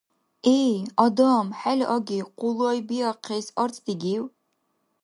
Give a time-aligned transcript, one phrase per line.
[0.57, 0.75] —Эй,
[1.05, 4.23] адам, хӀела аги къулайбиахъес арц дигив?!